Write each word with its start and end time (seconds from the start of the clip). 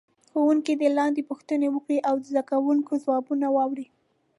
ښوونکی 0.29 0.73
دې 0.79 0.89
لاندې 0.97 1.27
پوښتنه 1.29 1.65
وکړي 1.71 1.97
او 2.09 2.15
د 2.19 2.23
زده 2.31 2.43
کوونکو 2.51 2.93
ځوابونه 3.03 3.47
واوري. 3.51 3.87